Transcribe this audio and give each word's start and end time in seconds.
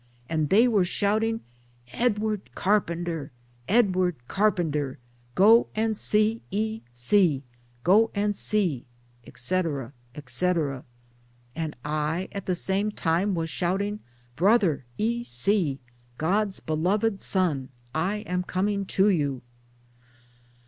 ],and 0.31 0.49
they 0.49 0.67
were 0.67 0.83
shouting 0.83 1.41
'Edward 1.93 2.49
Carpenter, 2.55 3.29
'Edward 3.67 4.15
Carpenter, 4.27 4.97
go 5.35 5.67
and 5.75 5.95
see 5.95 6.41
E. 6.49 6.81
C., 6.91 7.43
go 7.83 8.09
and 8.15 8.35
see, 8.35 8.87
etc., 9.27 9.93
etc. 10.15 10.83
And 11.55 11.77
I 11.85 12.29
at 12.31 12.47
the 12.47 12.55
same 12.55 12.91
time 12.91 13.35
was 13.35 13.51
shouting 13.51 13.99
'Brother 14.35 14.85
E. 14.97 15.23
C. 15.23 15.77
God's 16.17 16.61
beloved 16.61 17.21
Son, 17.21 17.69
I 17.93 18.23
am 18.25 18.43
earning 18.55 18.85
to 18.87 19.07
you." 19.07 19.43